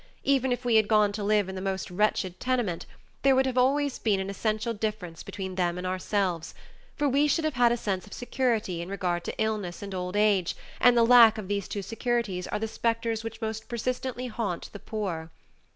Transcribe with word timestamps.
Even 0.23 0.51
if 0.51 0.65
we 0.65 0.77
had 0.77 0.87
gone 0.87 1.11
to 1.11 1.23
live 1.23 1.47
in 1.47 1.53
the 1.53 1.61
most 1.61 1.91
wretched 1.91 2.39
tenement, 2.39 2.87
there 3.21 3.35
would 3.35 3.45
have 3.45 3.55
always 3.55 3.99
been 3.99 4.19
an 4.19 4.31
essential 4.31 4.73
difference 4.73 5.21
between 5.21 5.53
them 5.53 5.77
and 5.77 5.85
ourselves, 5.85 6.55
for 6.95 7.07
we 7.07 7.27
should 7.27 7.45
have 7.45 7.53
had 7.53 7.71
a 7.71 7.77
sense 7.77 8.07
of 8.07 8.13
security 8.13 8.81
in 8.81 8.89
regard 8.89 9.23
to 9.23 9.35
illness 9.39 9.83
and 9.83 9.93
old 9.93 10.15
age 10.15 10.55
and 10.79 10.97
the 10.97 11.05
lack 11.05 11.37
of 11.37 11.47
these 11.47 11.67
two 11.67 11.83
securities 11.83 12.47
are 12.47 12.57
the 12.57 12.67
specters 12.67 13.23
which 13.23 13.41
most 13.41 13.69
persistently 13.69 14.25
haunt 14.25 14.71
the 14.73 14.79
poor. 14.79 15.29